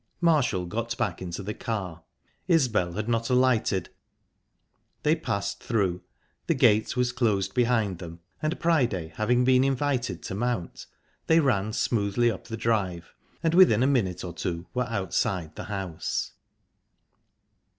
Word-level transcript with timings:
Marshall 0.19 0.65
got 0.65 0.97
back 0.97 1.21
into 1.21 1.43
the 1.43 1.53
car 1.53 2.01
Isbel 2.47 2.93
had 2.93 3.07
not 3.07 3.29
alighted 3.29 3.89
they 5.03 5.15
passed 5.15 5.61
through, 5.61 6.01
the 6.47 6.55
gate 6.55 6.97
was 6.97 7.11
closed 7.11 7.53
behind 7.53 7.99
them, 7.99 8.19
and 8.41 8.59
Priday 8.59 9.09
having 9.09 9.43
been 9.45 9.63
invited 9.63 10.23
to 10.23 10.33
mount, 10.33 10.87
they 11.27 11.39
ran 11.39 11.71
smoothly 11.71 12.31
up 12.31 12.45
the 12.45 12.57
drive, 12.57 13.13
and 13.43 13.53
within 13.53 13.83
a 13.83 13.85
minute 13.85 14.23
or 14.23 14.33
two 14.33 14.65
were 14.73 14.85
outside 14.89 15.55
the 15.55 15.65
house. 15.65 16.31